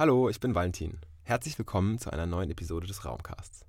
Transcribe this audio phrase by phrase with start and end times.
[0.00, 0.98] Hallo, ich bin Valentin.
[1.24, 3.66] Herzlich willkommen zu einer neuen Episode des Raumcasts.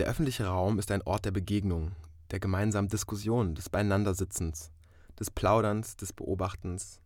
[0.00, 1.92] Der öffentliche Raum ist ein Ort der Begegnung,
[2.32, 4.72] der gemeinsamen Diskussion, des Beieinandersitzens,
[5.20, 7.00] des Plauderns, des Beobachtens,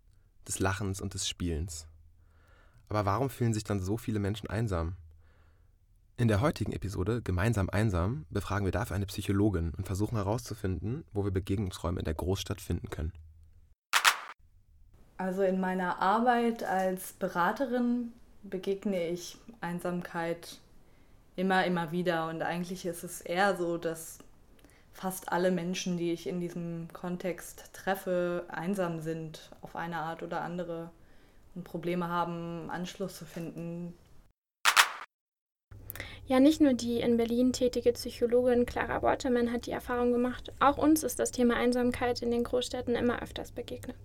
[0.48, 1.88] des Lachens und des Spielens.
[2.88, 4.96] Aber warum fühlen sich dann so viele Menschen einsam?
[6.16, 11.24] In der heutigen Episode Gemeinsam einsam befragen wir dafür eine Psychologin und versuchen herauszufinden, wo
[11.24, 13.12] wir Begegnungsräume in der Großstadt finden können.
[15.18, 18.12] Also in meiner Arbeit als Beraterin
[18.42, 20.58] begegne ich Einsamkeit
[21.36, 22.28] immer, immer wieder.
[22.28, 24.18] Und eigentlich ist es eher so, dass
[24.92, 30.40] fast alle Menschen, die ich in diesem Kontext treffe, einsam sind auf eine Art oder
[30.42, 30.90] andere
[31.54, 33.94] und Probleme haben, Anschluss zu finden.
[36.26, 40.76] Ja, nicht nur die in Berlin tätige Psychologin Clara Waterman hat die Erfahrung gemacht, auch
[40.76, 43.96] uns ist das Thema Einsamkeit in den Großstädten immer öfters begegnet.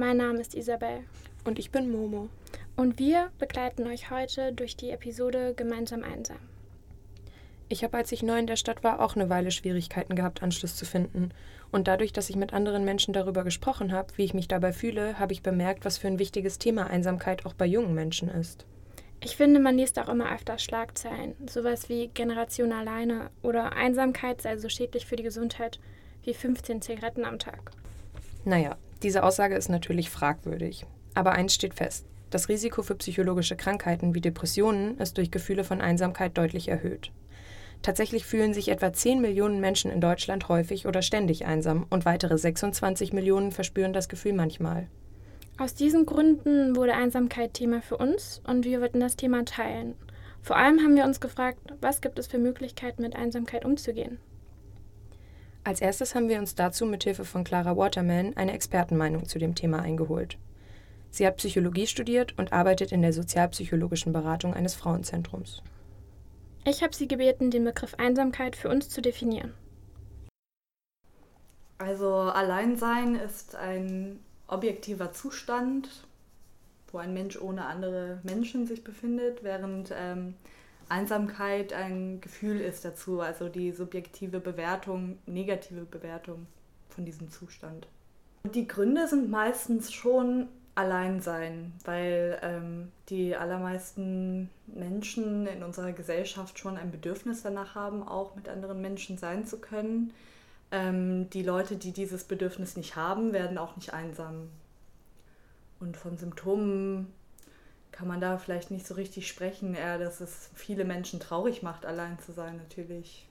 [0.00, 1.00] Mein Name ist Isabel.
[1.44, 2.30] Und ich bin Momo.
[2.74, 6.38] Und wir begleiten euch heute durch die Episode Gemeinsam einsam.
[7.68, 10.74] Ich habe, als ich neu in der Stadt war, auch eine Weile Schwierigkeiten gehabt, Anschluss
[10.74, 11.32] zu finden.
[11.70, 15.18] Und dadurch, dass ich mit anderen Menschen darüber gesprochen habe, wie ich mich dabei fühle,
[15.18, 18.64] habe ich bemerkt, was für ein wichtiges Thema Einsamkeit auch bei jungen Menschen ist.
[19.22, 24.56] Ich finde, man liest auch immer öfter Schlagzeilen, sowas wie Generation alleine oder Einsamkeit sei
[24.56, 25.78] so schädlich für die Gesundheit
[26.24, 27.72] wie 15 Zigaretten am Tag.
[28.46, 30.86] Naja, diese Aussage ist natürlich fragwürdig.
[31.14, 32.06] Aber eins steht fest.
[32.30, 37.10] Das Risiko für psychologische Krankheiten wie Depressionen ist durch Gefühle von Einsamkeit deutlich erhöht.
[37.82, 42.36] Tatsächlich fühlen sich etwa 10 Millionen Menschen in Deutschland häufig oder ständig einsam und weitere
[42.36, 44.86] 26 Millionen verspüren das Gefühl manchmal.
[45.58, 49.94] Aus diesen Gründen wurde Einsamkeit Thema für uns und wir wollten das Thema teilen.
[50.42, 54.18] Vor allem haben wir uns gefragt, was gibt es für Möglichkeiten, mit Einsamkeit umzugehen.
[55.62, 59.54] Als erstes haben wir uns dazu mit Hilfe von Clara Waterman eine Expertenmeinung zu dem
[59.54, 60.38] Thema eingeholt.
[61.10, 65.62] Sie hat Psychologie studiert und arbeitet in der sozialpsychologischen Beratung eines Frauenzentrums.
[66.64, 69.52] Ich habe sie gebeten, den Begriff Einsamkeit für uns zu definieren.
[71.78, 75.88] Also Alleinsein ist ein objektiver Zustand,
[76.92, 80.34] wo ein Mensch ohne andere Menschen sich befindet, während ähm,
[80.90, 86.46] Einsamkeit ein Gefühl ist dazu, also die subjektive Bewertung, negative Bewertung
[86.88, 87.86] von diesem Zustand.
[88.54, 96.76] Die Gründe sind meistens schon Alleinsein, weil ähm, die allermeisten Menschen in unserer Gesellschaft schon
[96.76, 100.12] ein Bedürfnis danach haben, auch mit anderen Menschen sein zu können.
[100.70, 104.48] Ähm, die Leute, die dieses Bedürfnis nicht haben, werden auch nicht einsam.
[105.80, 107.12] Und von Symptomen
[107.92, 111.84] kann man da vielleicht nicht so richtig sprechen, eher, dass es viele Menschen traurig macht,
[111.86, 113.28] allein zu sein natürlich.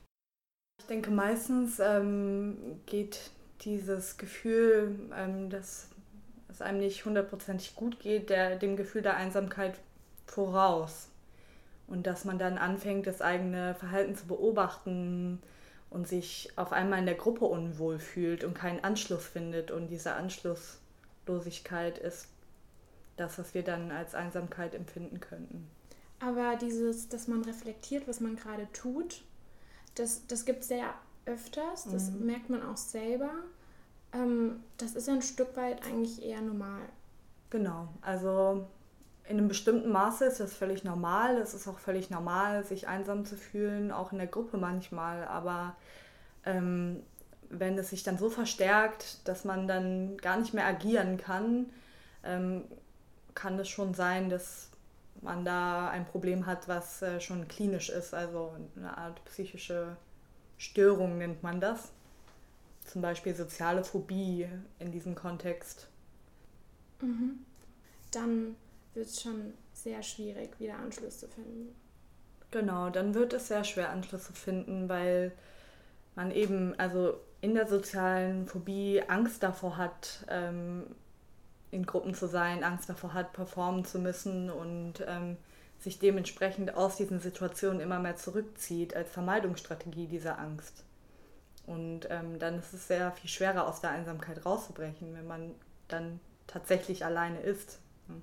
[0.80, 3.30] Ich denke, meistens ähm, geht
[3.62, 5.88] dieses Gefühl, ähm, dass
[6.48, 9.74] es einem nicht hundertprozentig gut geht, der, dem Gefühl der Einsamkeit
[10.26, 11.08] voraus.
[11.86, 15.42] Und dass man dann anfängt, das eigene Verhalten zu beobachten
[15.90, 19.70] und sich auf einmal in der Gruppe unwohl fühlt und keinen Anschluss findet.
[19.72, 22.28] Und diese Anschlusslosigkeit ist
[23.20, 25.68] das, was wir dann als Einsamkeit empfinden könnten.
[26.20, 29.22] Aber dieses, dass man reflektiert, was man gerade tut,
[29.94, 30.94] das, das gibt es sehr
[31.26, 32.26] öfters, das mhm.
[32.26, 33.30] merkt man auch selber.
[34.12, 36.82] Ähm, das ist ein Stück weit eigentlich eher normal.
[37.50, 38.66] Genau, also
[39.24, 41.36] in einem bestimmten Maße ist das völlig normal.
[41.38, 45.24] Es ist auch völlig normal, sich einsam zu fühlen, auch in der Gruppe manchmal.
[45.24, 45.76] Aber
[46.44, 47.02] ähm,
[47.48, 51.70] wenn es sich dann so verstärkt, dass man dann gar nicht mehr agieren kann,
[52.24, 52.64] ähm,
[53.34, 54.70] kann es schon sein, dass
[55.22, 59.96] man da ein Problem hat, was äh, schon klinisch ist, also eine Art psychische
[60.58, 61.92] Störung nennt man das.
[62.84, 64.48] Zum Beispiel soziale Phobie
[64.78, 65.88] in diesem Kontext.
[67.00, 67.44] Mhm.
[68.10, 68.56] Dann
[68.94, 71.74] wird es schon sehr schwierig, wieder Anschluss zu finden.
[72.50, 75.32] Genau, dann wird es sehr schwer, Anschluss zu finden, weil
[76.16, 80.84] man eben, also in der sozialen Phobie Angst davor hat, ähm,
[81.70, 85.36] in Gruppen zu sein, Angst davor hat, performen zu müssen und ähm,
[85.78, 90.84] sich dementsprechend aus diesen Situationen immer mehr zurückzieht als Vermeidungsstrategie dieser Angst.
[91.66, 95.54] Und ähm, dann ist es sehr viel schwerer, aus der Einsamkeit rauszubrechen, wenn man
[95.88, 97.78] dann tatsächlich alleine ist.
[98.08, 98.22] Hm.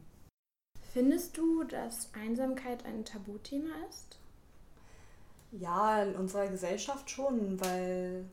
[0.93, 4.19] Findest du, dass Einsamkeit ein Tabuthema ist?
[5.51, 8.25] Ja, in unserer Gesellschaft schon, weil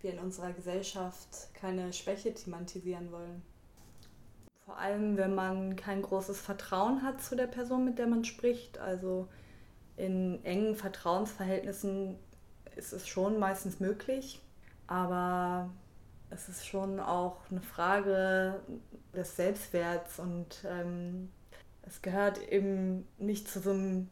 [0.00, 3.42] wir in unserer Gesellschaft keine Schwäche thematisieren wollen.
[4.66, 8.78] Vor allem, wenn man kein großes Vertrauen hat zu der Person, mit der man spricht.
[8.78, 9.28] Also
[9.96, 12.18] in engen Vertrauensverhältnissen
[12.74, 14.42] ist es schon meistens möglich,
[14.88, 15.70] aber
[16.30, 18.60] es ist schon auch eine Frage
[19.14, 21.30] des Selbstwerts und ähm,
[21.82, 24.08] es gehört eben nicht zu so einem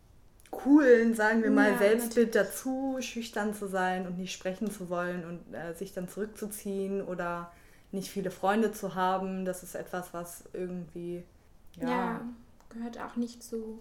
[0.52, 2.54] coolen, sagen wir mal, ja, Selbstbild natürlich.
[2.54, 7.50] dazu, schüchtern zu sein und nicht sprechen zu wollen und äh, sich dann zurückzuziehen oder
[7.94, 9.44] nicht viele Freunde zu haben.
[9.44, 11.24] Das ist etwas, was irgendwie.
[11.76, 12.28] Ja, ja
[12.68, 13.78] gehört auch nicht zu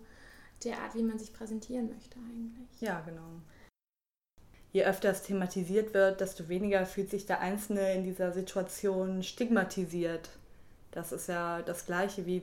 [0.63, 2.79] der Art, wie man sich präsentieren möchte eigentlich.
[2.79, 3.41] Ja, genau.
[4.71, 10.29] Je öfter es thematisiert wird, desto weniger fühlt sich der Einzelne in dieser Situation stigmatisiert.
[10.91, 12.41] Das ist ja das Gleiche wie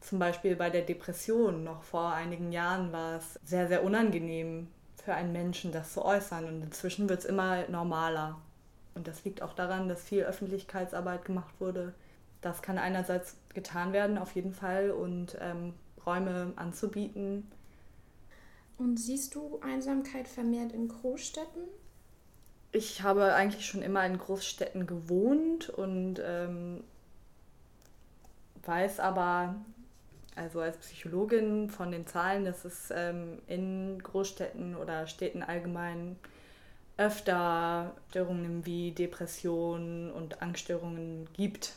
[0.00, 1.64] zum Beispiel bei der Depression.
[1.64, 4.68] Noch vor einigen Jahren war es sehr, sehr unangenehm
[5.02, 6.44] für einen Menschen, das zu äußern.
[6.44, 8.40] Und inzwischen wird es immer normaler.
[8.96, 11.92] Und das liegt auch daran, dass viel Öffentlichkeitsarbeit gemacht wurde.
[12.40, 15.74] Das kann einerseits getan werden, auf jeden Fall, und ähm,
[16.06, 17.46] Räume anzubieten.
[18.78, 21.62] Und siehst du Einsamkeit vermehrt in Großstädten?
[22.72, 26.82] Ich habe eigentlich schon immer in Großstädten gewohnt und ähm,
[28.64, 29.56] weiß aber,
[30.34, 36.16] also als Psychologin von den Zahlen, dass es ähm, in Großstädten oder Städten allgemein
[36.96, 41.74] öfter Störungen wie Depressionen und Angststörungen gibt,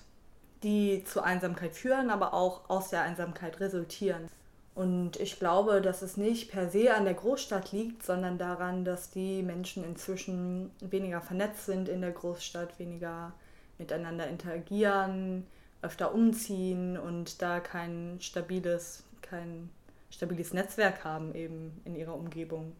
[0.63, 4.29] die zu Einsamkeit führen, aber auch aus der Einsamkeit resultieren.
[4.75, 9.09] Und ich glaube, dass es nicht per se an der Großstadt liegt, sondern daran, dass
[9.11, 13.33] die Menschen inzwischen weniger vernetzt sind in der Großstadt, weniger
[13.77, 15.45] miteinander interagieren,
[15.81, 19.69] öfter umziehen und da kein stabiles, kein
[20.11, 22.73] stabiles Netzwerk haben eben in ihrer Umgebung.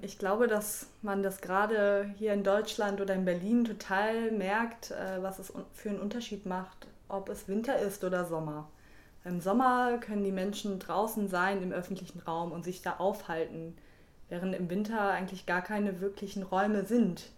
[0.00, 5.22] Ich glaube, dass man das gerade hier in Deutschland oder in Berlin total merkt, äh,
[5.22, 8.68] was es für einen Unterschied macht, ob es Winter ist oder Sommer.
[9.24, 13.76] Im Sommer können die Menschen draußen sein im öffentlichen Raum und sich da aufhalten,
[14.28, 17.30] während im Winter eigentlich gar keine wirklichen Räume sind.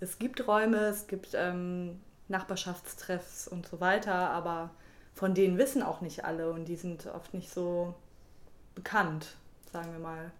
[0.00, 4.70] Es gibt Räume, es gibt ähm, Nachbarschaftstreffs und so weiter, aber
[5.14, 7.94] von denen wissen auch nicht alle und die sind oft nicht so
[8.74, 9.36] bekannt,
[9.72, 10.32] sagen wir mal.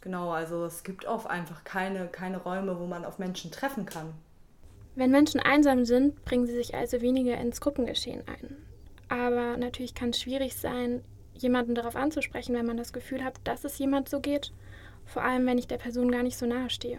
[0.00, 4.14] Genau, also es gibt oft einfach keine, keine Räume, wo man auf Menschen treffen kann.
[4.94, 8.56] Wenn Menschen einsam sind, bringen sie sich also weniger ins Gruppengeschehen ein.
[9.08, 11.02] Aber natürlich kann es schwierig sein,
[11.34, 14.52] jemanden darauf anzusprechen, wenn man das Gefühl hat, dass es jemand so geht.
[15.06, 16.98] Vor allem, wenn ich der Person gar nicht so nahe stehe.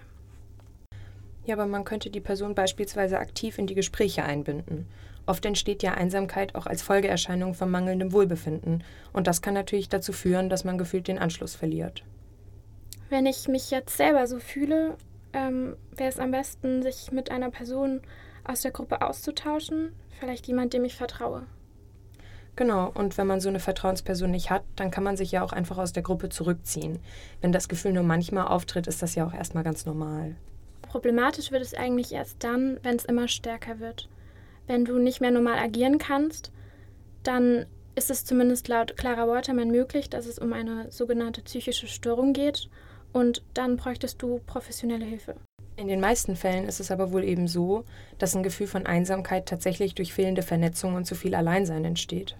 [1.45, 4.87] Ja, aber man könnte die Person beispielsweise aktiv in die Gespräche einbinden.
[5.25, 8.83] Oft entsteht ja Einsamkeit auch als Folgeerscheinung von mangelndem Wohlbefinden.
[9.13, 12.03] Und das kann natürlich dazu führen, dass man gefühlt den Anschluss verliert.
[13.09, 14.95] Wenn ich mich jetzt selber so fühle,
[15.33, 18.01] ähm, wäre es am besten, sich mit einer Person
[18.43, 19.93] aus der Gruppe auszutauschen.
[20.19, 21.45] Vielleicht jemand, dem ich vertraue.
[22.55, 25.53] Genau, und wenn man so eine Vertrauensperson nicht hat, dann kann man sich ja auch
[25.53, 26.99] einfach aus der Gruppe zurückziehen.
[27.41, 30.35] Wenn das Gefühl nur manchmal auftritt, ist das ja auch erstmal ganz normal.
[30.81, 34.09] Problematisch wird es eigentlich erst dann, wenn es immer stärker wird.
[34.67, 36.51] Wenn du nicht mehr normal agieren kannst,
[37.23, 37.65] dann
[37.95, 42.69] ist es zumindest laut Clara Waterman möglich, dass es um eine sogenannte psychische Störung geht
[43.13, 45.35] und dann bräuchtest du professionelle Hilfe.
[45.75, 47.85] In den meisten Fällen ist es aber wohl eben so,
[48.17, 52.35] dass ein Gefühl von Einsamkeit tatsächlich durch fehlende Vernetzung und zu viel Alleinsein entsteht.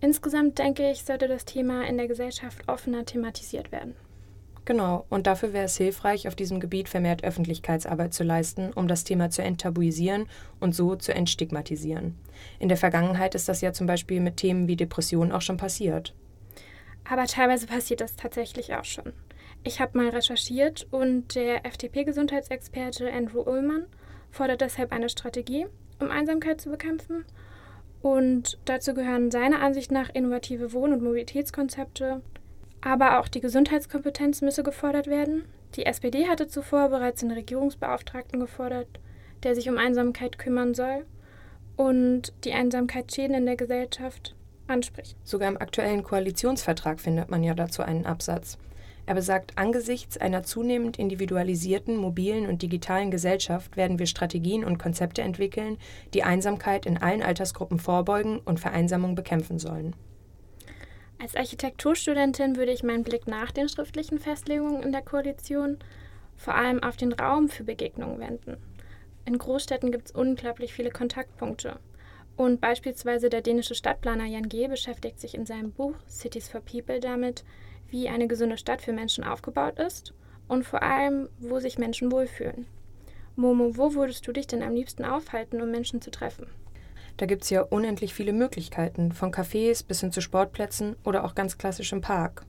[0.00, 3.94] Insgesamt denke ich, sollte das Thema in der Gesellschaft offener thematisiert werden.
[4.64, 9.02] Genau, und dafür wäre es hilfreich, auf diesem Gebiet vermehrt Öffentlichkeitsarbeit zu leisten, um das
[9.02, 10.26] Thema zu enttabuisieren
[10.60, 12.16] und so zu entstigmatisieren.
[12.60, 16.14] In der Vergangenheit ist das ja zum Beispiel mit Themen wie Depressionen auch schon passiert.
[17.08, 19.12] Aber teilweise passiert das tatsächlich auch schon.
[19.64, 23.86] Ich habe mal recherchiert und der FDP-Gesundheitsexperte Andrew Ullmann
[24.30, 25.66] fordert deshalb eine Strategie,
[26.00, 27.24] um Einsamkeit zu bekämpfen.
[28.00, 32.20] Und dazu gehören seiner Ansicht nach innovative Wohn- und Mobilitätskonzepte,
[32.80, 35.44] aber auch die Gesundheitskompetenz müsse gefordert werden.
[35.76, 38.88] Die SPD hatte zuvor bereits den Regierungsbeauftragten gefordert,
[39.44, 41.06] der sich um Einsamkeit kümmern soll
[41.76, 44.34] und die Einsamkeitsschäden in der Gesellschaft
[44.66, 45.16] anspricht.
[45.22, 48.58] Sogar im aktuellen Koalitionsvertrag findet man ja dazu einen Absatz.
[49.04, 55.22] Er besagt, angesichts einer zunehmend individualisierten, mobilen und digitalen Gesellschaft werden wir Strategien und Konzepte
[55.22, 55.76] entwickeln,
[56.14, 59.96] die Einsamkeit in allen Altersgruppen vorbeugen und Vereinsamung bekämpfen sollen.
[61.20, 65.78] Als Architekturstudentin würde ich meinen Blick nach den schriftlichen Festlegungen in der Koalition
[66.36, 68.56] vor allem auf den Raum für Begegnungen wenden.
[69.24, 71.78] In Großstädten gibt es unglaublich viele Kontaktpunkte.
[72.36, 74.66] Und beispielsweise der dänische Stadtplaner Jan G.
[74.66, 77.44] beschäftigt sich in seinem Buch Cities for People damit,
[77.92, 80.14] wie eine gesunde Stadt für Menschen aufgebaut ist
[80.48, 82.66] und vor allem, wo sich Menschen wohlfühlen.
[83.36, 86.46] Momo, wo würdest du dich denn am liebsten aufhalten, um Menschen zu treffen?
[87.18, 91.34] Da gibt es ja unendlich viele Möglichkeiten, von Cafés bis hin zu Sportplätzen oder auch
[91.34, 92.46] ganz klassisch im Park.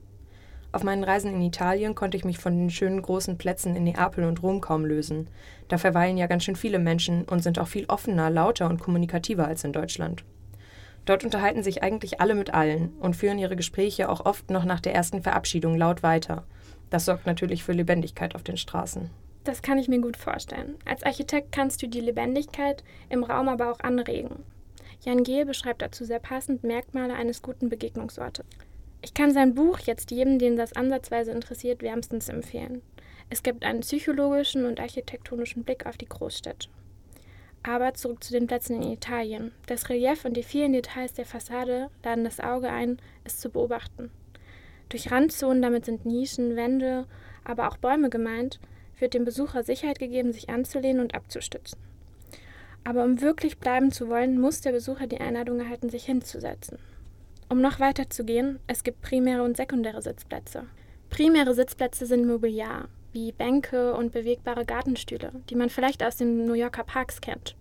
[0.72, 4.24] Auf meinen Reisen in Italien konnte ich mich von den schönen großen Plätzen in Neapel
[4.24, 5.28] und Rom kaum lösen.
[5.68, 9.46] Da verweilen ja ganz schön viele Menschen und sind auch viel offener, lauter und kommunikativer
[9.46, 10.24] als in Deutschland.
[11.04, 14.80] Dort unterhalten sich eigentlich alle mit allen und führen ihre Gespräche auch oft noch nach
[14.80, 16.44] der ersten Verabschiedung laut weiter.
[16.90, 19.10] Das sorgt natürlich für Lebendigkeit auf den Straßen.
[19.44, 20.76] Das kann ich mir gut vorstellen.
[20.86, 24.42] Als Architekt kannst du die Lebendigkeit im Raum aber auch anregen.
[25.02, 28.46] Jan Gehl beschreibt dazu sehr passend Merkmale eines guten Begegnungsortes.
[29.02, 32.80] Ich kann sein Buch jetzt jedem, den das ansatzweise interessiert, wärmstens empfehlen.
[33.28, 36.68] Es gibt einen psychologischen und architektonischen Blick auf die Großstädte.
[37.66, 39.50] Aber zurück zu den Plätzen in Italien.
[39.66, 44.10] Das Relief und die vielen Details der Fassade laden das Auge ein, es zu beobachten.
[44.90, 47.06] Durch Randzonen, damit sind Nischen, Wände,
[47.42, 48.60] aber auch Bäume gemeint,
[48.98, 51.78] wird dem Besucher Sicherheit gegeben, sich anzulehnen und abzustützen.
[52.84, 56.78] Aber um wirklich bleiben zu wollen, muss der Besucher die Einladung erhalten, sich hinzusetzen.
[57.48, 60.66] Um noch weiter zu gehen, es gibt primäre und sekundäre Sitzplätze.
[61.08, 66.54] Primäre Sitzplätze sind Mobiliar, wie Bänke und bewegbare Gartenstühle, die man vielleicht aus den New
[66.54, 67.56] Yorker Parks kennt.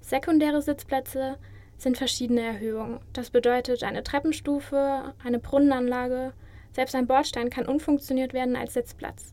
[0.00, 1.36] Sekundäre Sitzplätze
[1.76, 3.00] sind verschiedene Erhöhungen.
[3.12, 6.32] Das bedeutet eine Treppenstufe, eine Brunnenanlage,
[6.72, 9.32] selbst ein Bordstein kann umfunktioniert werden als Sitzplatz.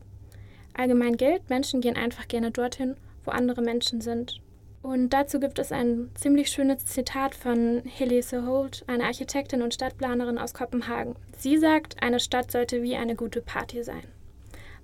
[0.74, 4.40] Allgemein gilt, Menschen gehen einfach gerne dorthin, wo andere Menschen sind.
[4.82, 10.38] Und dazu gibt es ein ziemlich schönes Zitat von Helise Holt, eine Architektin und Stadtplanerin
[10.38, 11.16] aus Kopenhagen.
[11.36, 14.04] Sie sagt, eine Stadt sollte wie eine gute Party sein.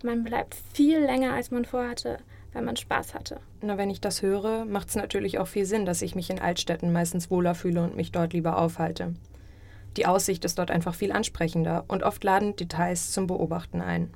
[0.06, 2.18] Man bleibt viel länger, als man vorhatte,
[2.52, 3.40] weil man Spaß hatte.
[3.60, 6.38] Na, wenn ich das höre, macht es natürlich auch viel Sinn, dass ich mich in
[6.38, 9.14] Altstädten meistens wohler fühle und mich dort lieber aufhalte.
[9.96, 14.14] Die Aussicht ist dort einfach viel ansprechender und oft laden Details zum Beobachten ein.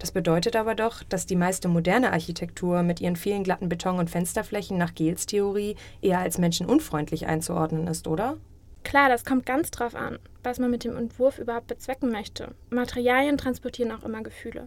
[0.00, 4.10] Das bedeutet aber doch, dass die meiste moderne Architektur mit ihren vielen glatten Beton- und
[4.10, 8.36] Fensterflächen nach Gehls Theorie eher als menschenunfreundlich einzuordnen ist, oder?
[8.82, 12.52] Klar, das kommt ganz drauf an, was man mit dem Entwurf überhaupt bezwecken möchte.
[12.70, 14.66] Materialien transportieren auch immer Gefühle.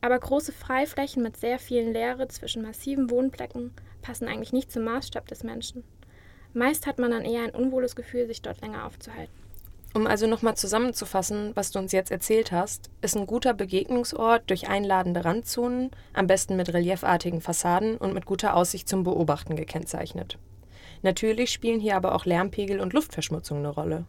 [0.00, 5.26] Aber große Freiflächen mit sehr vielen Leere zwischen massiven Wohnblöcken passen eigentlich nicht zum Maßstab
[5.26, 5.84] des Menschen.
[6.54, 9.32] Meist hat man dann eher ein unwohles Gefühl, sich dort länger aufzuhalten.
[9.94, 14.68] Um also nochmal zusammenzufassen, was du uns jetzt erzählt hast, ist ein guter Begegnungsort durch
[14.68, 20.38] einladende Randzonen, am besten mit reliefartigen Fassaden und mit guter Aussicht zum Beobachten gekennzeichnet.
[21.02, 24.04] Natürlich spielen hier aber auch Lärmpegel und Luftverschmutzung eine Rolle.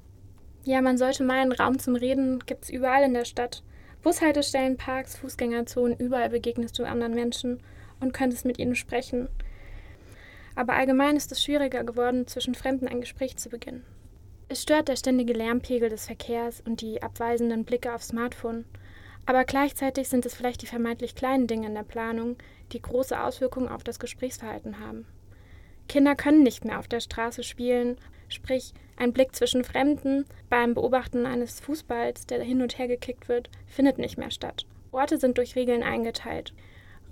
[0.65, 3.63] Ja, man sollte meinen, Raum zum Reden gibt es überall in der Stadt.
[4.01, 7.61] Bushaltestellen, Parks, Fußgängerzonen, überall begegnest du anderen Menschen
[7.99, 9.27] und könntest mit ihnen sprechen.
[10.55, 13.85] Aber allgemein ist es schwieriger geworden, zwischen Fremden ein Gespräch zu beginnen.
[14.47, 18.65] Es stört der ständige Lärmpegel des Verkehrs und die abweisenden Blicke aufs Smartphone.
[19.25, 22.37] Aber gleichzeitig sind es vielleicht die vermeintlich kleinen Dinge in der Planung,
[22.71, 25.05] die große Auswirkungen auf das Gesprächsverhalten haben.
[25.87, 31.25] Kinder können nicht mehr auf der Straße spielen, sprich ein Blick zwischen Fremden beim Beobachten
[31.25, 34.65] eines Fußballs, der hin und her gekickt wird, findet nicht mehr statt.
[34.91, 36.53] Orte sind durch Regeln eingeteilt.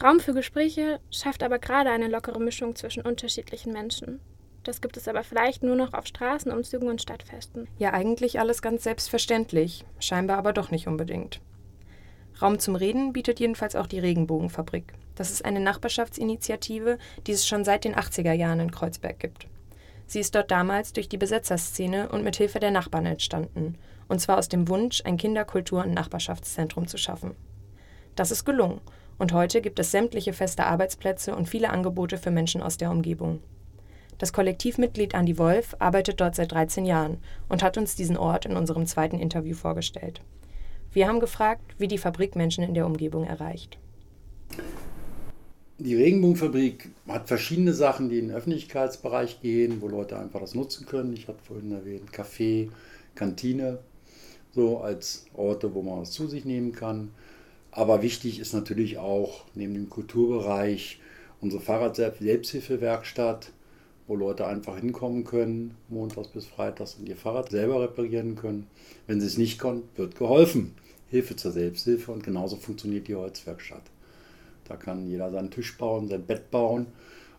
[0.03, 4.19] Raum für Gespräche schafft aber gerade eine lockere Mischung zwischen unterschiedlichen Menschen.
[4.63, 7.67] Das gibt es aber vielleicht nur noch auf Straßenumzügen und Stadtfesten.
[7.79, 11.39] Ja, eigentlich alles ganz selbstverständlich, scheinbar aber doch nicht unbedingt.
[12.41, 14.93] Raum zum Reden bietet jedenfalls auch die Regenbogenfabrik.
[15.15, 19.47] Das ist eine Nachbarschaftsinitiative, die es schon seit den 80er Jahren in Kreuzberg gibt.
[20.07, 23.75] Sie ist dort damals durch die Besetzerszene und mit Hilfe der Nachbarn entstanden,
[24.07, 27.35] und zwar aus dem Wunsch, ein Kinderkultur- und Nachbarschaftszentrum zu schaffen.
[28.15, 28.79] Das ist gelungen,
[29.17, 33.41] und heute gibt es sämtliche feste Arbeitsplätze und viele Angebote für Menschen aus der Umgebung.
[34.17, 37.17] Das Kollektivmitglied Andi Wolf arbeitet dort seit 13 Jahren
[37.49, 40.21] und hat uns diesen Ort in unserem zweiten Interview vorgestellt.
[40.91, 43.77] Wir haben gefragt, wie die Fabrik Menschen in der Umgebung erreicht.
[45.79, 50.87] Die Regenbogenfabrik hat verschiedene Sachen, die in den Öffentlichkeitsbereich gehen, wo Leute einfach das nutzen
[50.87, 51.13] können.
[51.13, 52.69] Ich hatte vorhin erwähnt, Café,
[53.13, 53.77] Kantine,
[54.55, 57.11] so als Orte, wo man was zu sich nehmen kann.
[57.69, 60.99] Aber wichtig ist natürlich auch neben dem Kulturbereich
[61.41, 63.51] unsere Fahrrad-Selbsthilfewerkstatt,
[64.07, 68.65] wo Leute einfach hinkommen können, montags bis freitags und ihr Fahrrad selber reparieren können.
[69.05, 70.73] Wenn sie es nicht können, wird geholfen.
[71.11, 73.83] Hilfe zur Selbsthilfe und genauso funktioniert die Holzwerkstatt.
[74.67, 76.87] Da kann jeder seinen Tisch bauen, sein Bett bauen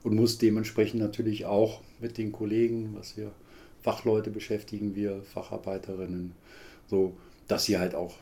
[0.03, 3.33] und muss dementsprechend natürlich auch mit den Kollegen, was wir
[3.83, 6.33] Fachleute beschäftigen, wir Facharbeiterinnen,
[6.89, 7.17] so,
[7.47, 8.15] dass sie halt auch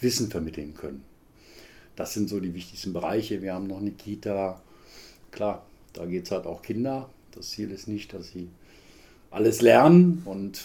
[0.00, 1.04] Wissen vermitteln können.
[1.96, 3.42] Das sind so die wichtigsten Bereiche.
[3.42, 4.60] Wir haben noch eine Kita.
[5.30, 7.10] Klar, da geht es halt auch Kinder.
[7.32, 8.48] Das Ziel ist nicht, dass sie
[9.30, 10.62] alles lernen und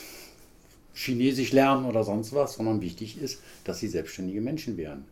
[0.93, 5.05] Chinesisch lernen oder sonst was, sondern wichtig ist, dass sie selbstständige Menschen werden.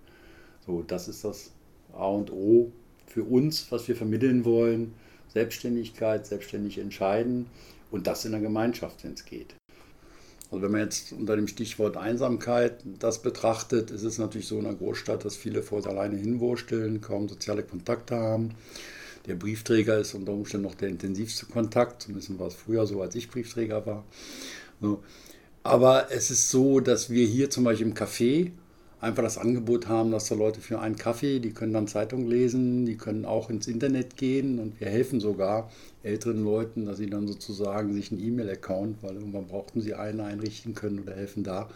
[0.65, 1.51] So, das ist das
[1.93, 2.71] A und O
[3.07, 4.93] für uns, was wir vermitteln wollen.
[5.33, 7.47] Selbstständigkeit, selbstständig entscheiden
[7.91, 9.55] und das in der Gemeinschaft, wenn es geht.
[10.51, 14.67] Also wenn man jetzt unter dem Stichwort Einsamkeit das betrachtet, ist es natürlich so in
[14.67, 18.51] einer Großstadt, dass viele vor alleine hinwursteln, kaum soziale Kontakte haben.
[19.25, 23.15] Der Briefträger ist unter Umständen noch der intensivste Kontakt, zumindest war es früher so, als
[23.15, 24.03] ich Briefträger war.
[25.63, 28.51] Aber es ist so, dass wir hier zum Beispiel im Café
[29.03, 32.85] einfach das Angebot haben, dass da Leute für einen Kaffee, die können dann Zeitung lesen,
[32.85, 35.69] die können auch ins Internet gehen und wir helfen sogar
[36.03, 40.73] älteren Leuten, dass sie dann sozusagen sich einen E-Mail-Account, weil irgendwann brauchten sie einen einrichten
[40.73, 41.69] können oder helfen da.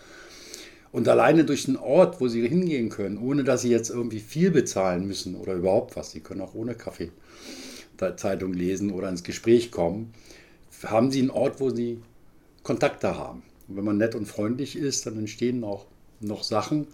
[0.93, 4.49] Und alleine durch den Ort, wo sie hingehen können, ohne dass sie jetzt irgendwie viel
[4.49, 7.11] bezahlen müssen oder überhaupt was, sie können auch ohne Kaffee
[8.15, 10.13] Zeitung lesen oder ins Gespräch kommen,
[10.85, 11.99] haben sie einen Ort, wo sie
[12.63, 13.43] Kontakte haben.
[13.67, 15.87] Und wenn man nett und freundlich ist, dann entstehen auch
[16.19, 16.87] noch Sachen.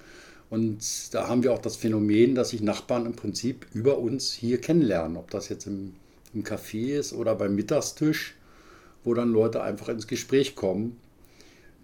[0.50, 4.62] Und da haben wir auch das Phänomen, dass sich Nachbarn im Prinzip über uns hier
[4.62, 5.18] kennenlernen.
[5.18, 5.94] Ob das jetzt im,
[6.34, 8.36] im Café ist oder beim Mittagstisch,
[9.04, 10.98] wo dann Leute einfach ins Gespräch kommen,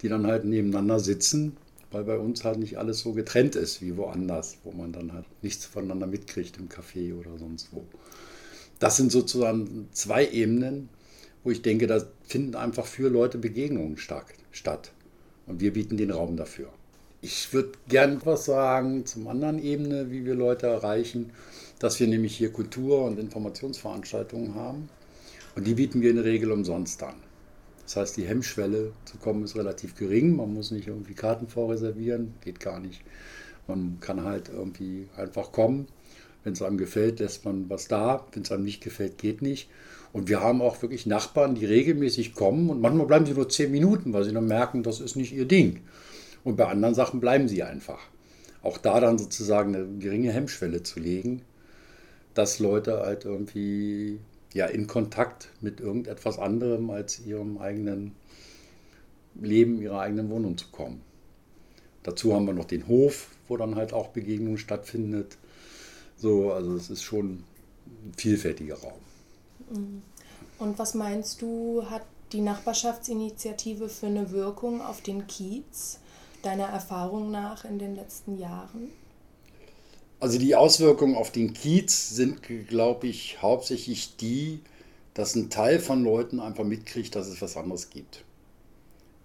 [0.02, 1.58] die dann halt nebeneinander sitzen,
[1.92, 5.26] weil bei uns halt nicht alles so getrennt ist wie woanders, wo man dann halt
[5.42, 7.84] nichts voneinander mitkriegt im Café oder sonst wo.
[8.78, 10.90] Das sind sozusagen zwei Ebenen,
[11.44, 14.92] wo ich denke, da finden einfach für Leute Begegnungen statt.
[15.48, 16.70] Und wir bieten den Raum dafür.
[17.22, 21.32] Ich würde gern was sagen zum anderen Ebene, wie wir Leute erreichen,
[21.78, 24.90] dass wir nämlich hier Kultur- und Informationsveranstaltungen haben.
[25.54, 27.16] Und die bieten wir in der Regel umsonst an.
[27.84, 30.38] Das heißt, die Hemmschwelle zu kommen ist relativ gering.
[30.38, 33.02] Man muss nicht irgendwie Karten vorreservieren, geht gar nicht.
[33.68, 35.88] Man kann halt irgendwie einfach kommen.
[36.46, 38.26] Wenn es einem gefällt, lässt man was da.
[38.32, 39.70] Wenn es einem nicht gefällt, geht nicht.
[40.14, 43.72] Und wir haben auch wirklich Nachbarn, die regelmäßig kommen und manchmal bleiben sie nur zehn
[43.72, 45.82] Minuten, weil sie dann merken, das ist nicht ihr Ding.
[46.44, 48.00] Und bei anderen Sachen bleiben sie einfach.
[48.62, 51.44] Auch da dann sozusagen eine geringe Hemmschwelle zu legen,
[52.34, 54.20] dass Leute halt irgendwie
[54.54, 58.16] ja, in Kontakt mit irgendetwas anderem als ihrem eigenen
[59.36, 61.02] Leben, ihrer eigenen Wohnung zu kommen.
[62.04, 65.38] Dazu haben wir noch den Hof, wo dann halt auch Begegnung stattfindet.
[66.18, 67.44] So, also es ist schon
[67.88, 69.02] ein vielfältiger Raum.
[69.70, 70.02] Mhm.
[70.58, 76.00] Und was meinst du, hat die Nachbarschaftsinitiative für eine Wirkung auf den Kiez,
[76.44, 78.90] deiner Erfahrung nach in den letzten Jahren?
[80.20, 84.60] Also die Auswirkungen auf den Kiez sind, glaube ich, hauptsächlich die,
[85.14, 88.26] dass ein Teil von Leuten einfach mitkriegt, dass es was anderes gibt.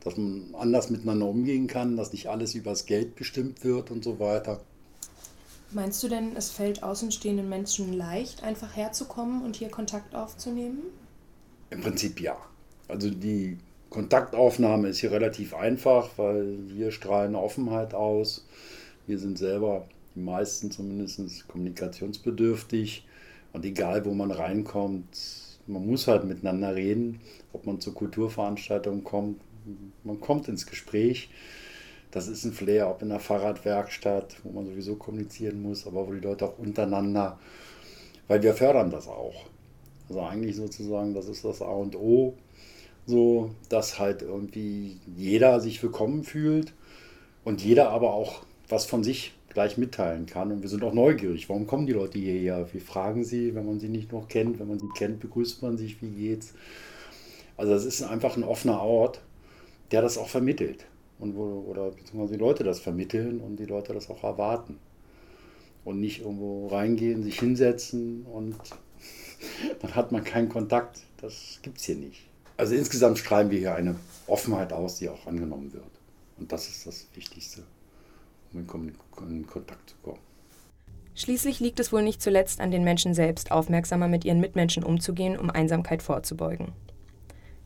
[0.01, 4.21] Dass man anders miteinander umgehen kann, dass nicht alles übers Geld bestimmt wird und so
[4.21, 4.61] weiter.
[5.73, 10.83] Meinst du denn, es fällt außenstehenden Menschen leicht, einfach herzukommen und hier Kontakt aufzunehmen?
[11.71, 12.37] Im Prinzip ja.
[12.87, 13.59] Also die
[13.91, 18.47] Kontaktaufnahme ist hier relativ einfach, weil wir strahlen Offenheit aus.
[19.07, 23.07] Wir sind selber, die meisten zumindest, kommunikationsbedürftig.
[23.53, 25.07] Und egal, wo man reinkommt,
[25.67, 27.21] man muss halt miteinander reden,
[27.53, 29.41] ob man zur Kulturveranstaltung kommt.
[30.03, 31.31] Man kommt ins Gespräch.
[32.11, 36.13] Das ist ein Flair, ob in der Fahrradwerkstatt, wo man sowieso kommunizieren muss, aber wo
[36.13, 37.39] die Leute auch untereinander,
[38.29, 39.47] weil wir fördern das auch.
[40.09, 42.35] Also eigentlich sozusagen, das ist das A und O,
[43.07, 46.73] so dass halt irgendwie jeder sich willkommen fühlt
[47.45, 50.51] und jeder aber auch was von sich gleich mitteilen kann.
[50.51, 51.49] Und wir sind auch neugierig.
[51.49, 52.67] Warum kommen die Leute hierher?
[52.73, 54.59] Wir fragen sie, wenn man sie nicht noch kennt.
[54.59, 56.55] Wenn man sie kennt, begrüßt man sich, wie geht's?
[57.57, 59.21] Also es ist einfach ein offener Ort,
[59.93, 60.87] der das auch vermittelt
[61.21, 64.79] und wo, oder beziehungsweise die Leute das vermitteln und die Leute das auch erwarten.
[65.85, 68.57] Und nicht irgendwo reingehen, sich hinsetzen und
[69.81, 71.03] dann hat man keinen Kontakt.
[71.21, 72.27] Das gibt es hier nicht.
[72.57, 75.85] Also insgesamt strahlen wir hier eine Offenheit aus, die auch angenommen wird.
[76.39, 77.63] Und das ist das Wichtigste,
[78.53, 78.61] um
[79.29, 80.21] in Kontakt zu kommen.
[81.17, 85.39] Schließlich liegt es wohl nicht zuletzt an den Menschen selbst, aufmerksamer mit ihren Mitmenschen umzugehen,
[85.39, 86.73] um Einsamkeit vorzubeugen.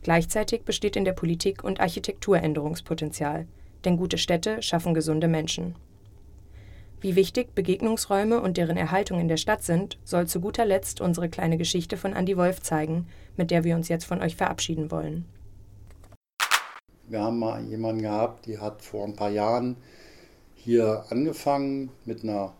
[0.03, 3.47] Gleichzeitig besteht in der Politik und Architektur Änderungspotenzial,
[3.85, 5.75] denn gute Städte schaffen gesunde Menschen.
[7.01, 11.29] Wie wichtig Begegnungsräume und deren Erhaltung in der Stadt sind, soll zu guter Letzt unsere
[11.29, 13.07] kleine Geschichte von Andy Wolf zeigen,
[13.37, 15.25] mit der wir uns jetzt von euch verabschieden wollen.
[17.07, 19.77] Wir haben mal jemanden gehabt, die hat vor ein paar Jahren
[20.55, 22.53] hier angefangen mit einer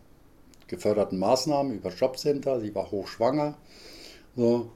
[0.68, 2.60] geförderten Maßnahme über Jobcenter.
[2.60, 3.58] Sie war hochschwanger.
[4.36, 4.70] So,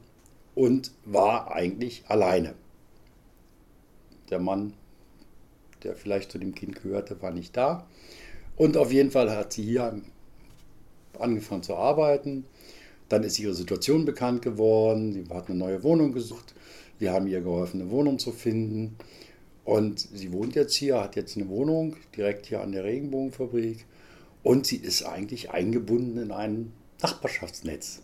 [0.55, 2.55] und war eigentlich alleine.
[4.31, 4.75] Der Mann,
[5.83, 7.87] der vielleicht zu dem Kind gehörte, war nicht da.
[8.57, 10.01] Und auf jeden Fall hat sie hier
[11.19, 12.45] angefangen zu arbeiten.
[13.09, 15.13] Dann ist ihre Situation bekannt geworden.
[15.13, 16.55] Sie hat eine neue Wohnung gesucht.
[16.99, 18.97] Wir haben ihr geholfen, eine Wohnung zu finden.
[19.65, 23.87] Und sie wohnt jetzt hier, hat jetzt eine Wohnung direkt hier an der Regenbogenfabrik.
[24.43, 28.03] Und sie ist eigentlich eingebunden in ein Nachbarschaftsnetz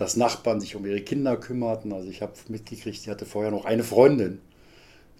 [0.00, 1.92] dass Nachbarn sich um ihre Kinder kümmerten.
[1.92, 4.40] Also ich habe mitgekriegt, sie hatte vorher noch eine Freundin,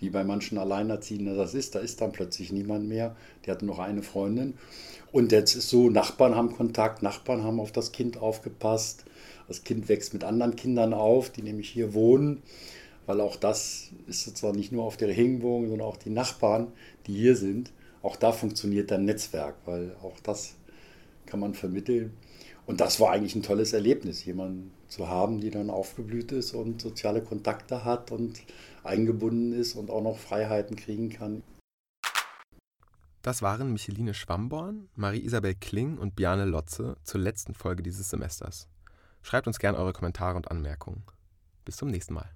[0.01, 1.75] wie bei manchen Alleinerziehenden das ist.
[1.75, 3.15] Da ist dann plötzlich niemand mehr.
[3.45, 4.55] Die hatte noch eine Freundin.
[5.13, 9.05] Und jetzt ist so, Nachbarn haben Kontakt, Nachbarn haben auf das Kind aufgepasst.
[9.49, 12.43] Das Kind wächst mit anderen Kindern auf, die nämlich hier wohnen,
[13.07, 16.69] weil auch das ist zwar nicht nur auf der Regenbogen, sondern auch die Nachbarn,
[17.09, 17.73] die hier sind.
[18.03, 20.55] Auch da funktioniert dann Netzwerk, weil auch das
[21.27, 22.13] kann man vermitteln.
[22.67, 26.81] Und das war eigentlich ein tolles Erlebnis, jemanden zu haben, die dann aufgeblüht ist und
[26.81, 28.41] soziale Kontakte hat und
[28.85, 31.43] eingebunden ist und auch noch Freiheiten kriegen kann.
[33.23, 38.69] Das waren Micheline Schwamborn, Marie-Isabel Kling und Biane Lotze zur letzten Folge dieses Semesters.
[39.23, 41.03] Schreibt uns gerne eure Kommentare und Anmerkungen.
[41.65, 42.31] Bis zum nächsten Mal.